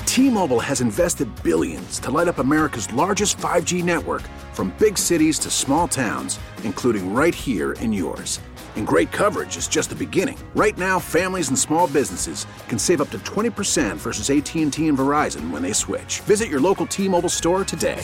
[0.05, 5.49] T-Mobile has invested billions to light up America's largest 5G network from big cities to
[5.49, 8.41] small towns, including right here in yours.
[8.76, 10.38] And great coverage is just the beginning.
[10.53, 15.49] Right now, families and small businesses can save up to 20% versus AT&T and Verizon
[15.49, 16.20] when they switch.
[16.22, 18.03] Visit your local T-Mobile store today.